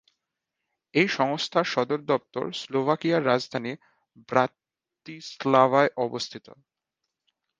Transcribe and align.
এই 0.93 1.07
সংস্থার 1.17 1.65
সদর 1.65 1.99
দপ্তর 2.05 2.45
স্লোভাকিয়ার 2.61 3.27
রাজধানী 3.27 3.71
ব্রাতিস্লাভায় 4.29 5.91
অবস্থিত। 5.97 6.45